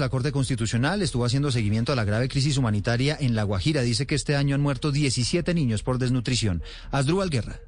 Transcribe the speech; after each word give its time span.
La 0.00 0.08
Corte 0.08 0.32
Constitucional 0.32 1.02
estuvo 1.02 1.24
haciendo 1.24 1.52
seguimiento 1.52 1.92
a 1.92 1.96
la 1.96 2.04
grave 2.04 2.28
crisis 2.28 2.56
humanitaria 2.56 3.16
en 3.20 3.34
La 3.34 3.44
Guajira. 3.44 3.82
Dice 3.82 4.06
que 4.06 4.14
este 4.14 4.34
año 4.34 4.54
han 4.54 4.60
muerto 4.60 4.92
17 4.92 5.54
niños 5.54 5.82
por 5.82 5.98
desnutrición. 5.98 6.62
Asdrúbal 6.90 7.30
Guerra. 7.30 7.60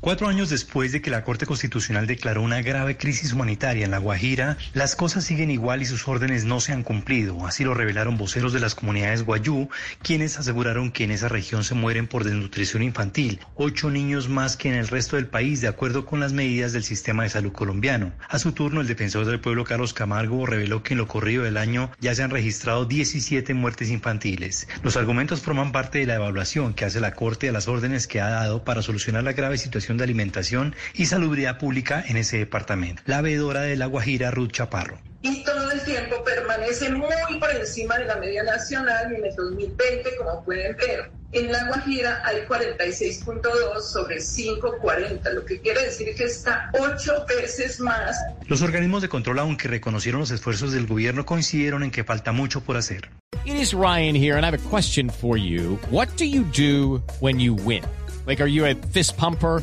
Cuatro 0.00 0.28
años 0.28 0.48
después 0.48 0.92
de 0.92 1.02
que 1.02 1.10
la 1.10 1.24
Corte 1.24 1.44
Constitucional 1.44 2.06
declaró 2.06 2.40
una 2.40 2.62
grave 2.62 2.96
crisis 2.96 3.32
humanitaria 3.32 3.84
en 3.84 3.90
La 3.90 3.98
Guajira, 3.98 4.56
las 4.72 4.94
cosas 4.94 5.24
siguen 5.24 5.50
igual 5.50 5.82
y 5.82 5.86
sus 5.86 6.06
órdenes 6.06 6.44
no 6.44 6.60
se 6.60 6.72
han 6.72 6.84
cumplido. 6.84 7.44
Así 7.44 7.64
lo 7.64 7.74
revelaron 7.74 8.16
voceros 8.16 8.52
de 8.52 8.60
las 8.60 8.76
comunidades 8.76 9.24
guayú, 9.24 9.68
quienes 10.00 10.38
aseguraron 10.38 10.92
que 10.92 11.02
en 11.02 11.10
esa 11.10 11.26
región 11.26 11.64
se 11.64 11.74
mueren 11.74 12.06
por 12.06 12.22
desnutrición 12.22 12.84
infantil, 12.84 13.40
ocho 13.56 13.90
niños 13.90 14.28
más 14.28 14.56
que 14.56 14.68
en 14.68 14.76
el 14.76 14.86
resto 14.86 15.16
del 15.16 15.26
país, 15.26 15.60
de 15.62 15.68
acuerdo 15.68 16.06
con 16.06 16.20
las 16.20 16.32
medidas 16.32 16.72
del 16.72 16.84
sistema 16.84 17.24
de 17.24 17.30
salud 17.30 17.50
colombiano. 17.50 18.12
A 18.28 18.38
su 18.38 18.52
turno, 18.52 18.80
el 18.80 18.86
defensor 18.86 19.26
del 19.26 19.40
pueblo 19.40 19.64
Carlos 19.64 19.94
Camargo 19.94 20.46
reveló 20.46 20.84
que 20.84 20.94
en 20.94 20.98
lo 20.98 21.08
corrido 21.08 21.42
del 21.42 21.56
año 21.56 21.90
ya 21.98 22.14
se 22.14 22.22
han 22.22 22.30
registrado 22.30 22.84
17 22.84 23.52
muertes 23.52 23.90
infantiles. 23.90 24.68
Los 24.84 24.96
argumentos 24.96 25.40
forman 25.40 25.72
parte 25.72 25.98
de 25.98 26.06
la 26.06 26.14
evaluación 26.14 26.72
que 26.74 26.84
hace 26.84 27.00
la 27.00 27.14
Corte 27.14 27.48
a 27.48 27.52
las 27.52 27.66
órdenes 27.66 28.06
que 28.06 28.20
ha 28.20 28.28
dado 28.28 28.62
para 28.62 28.82
solucionar 28.82 29.24
la 29.24 29.32
grave 29.32 29.58
situación 29.58 29.87
de 29.96 30.04
alimentación 30.04 30.74
y 30.94 31.06
salubridad 31.06 31.58
pública 31.58 32.04
en 32.06 32.16
ese 32.16 32.38
departamento. 32.38 33.02
La 33.06 33.22
veedora 33.22 33.62
de 33.62 33.76
La 33.76 33.86
Guajira, 33.86 34.30
Ruth 34.30 34.52
Chaparro. 34.52 34.98
Y 35.22 35.42
todo 35.42 35.72
el 35.72 35.80
tiempo 35.82 36.22
permanece 36.22 36.90
muy 36.90 37.40
por 37.40 37.50
encima 37.50 37.98
de 37.98 38.04
la 38.04 38.16
media 38.16 38.44
nacional 38.44 39.12
y 39.12 39.16
en 39.16 39.24
el 39.24 39.34
2020, 39.34 40.16
como 40.16 40.44
pueden 40.44 40.76
ver, 40.76 41.10
en 41.32 41.52
La 41.52 41.66
Guajira 41.66 42.22
hay 42.24 42.38
46.2 42.48 43.80
sobre 43.82 44.16
5.40, 44.16 45.32
lo 45.34 45.44
que 45.44 45.60
quiere 45.60 45.84
decir 45.84 46.14
que 46.14 46.24
está 46.24 46.70
ocho 46.78 47.26
veces 47.28 47.80
más. 47.80 48.16
Los 48.46 48.62
organismos 48.62 49.02
de 49.02 49.08
control, 49.08 49.40
aunque 49.40 49.68
reconocieron 49.68 50.20
los 50.20 50.30
esfuerzos 50.30 50.72
del 50.72 50.86
gobierno, 50.86 51.26
coincidieron 51.26 51.82
en 51.82 51.90
que 51.90 52.02
falta 52.04 52.32
mucho 52.32 52.62
por 52.62 52.76
hacer. 52.76 53.10
It 53.44 53.56
is 53.56 53.74
Ryan 53.74 54.14
here, 54.14 54.36
and 54.36 54.44
I 54.44 54.48
have 54.48 54.58
a 54.58 54.70
question 54.70 55.10
for 55.10 55.36
you. 55.36 55.78
What 55.90 56.08
do 56.16 56.24
you 56.24 56.44
do 56.44 57.02
when 57.20 57.38
you 57.38 57.54
win? 57.54 57.82
Like, 58.26 58.42
are 58.42 58.48
you 58.50 58.64
a 58.66 58.74
fist 58.74 59.16
pumper? 59.18 59.62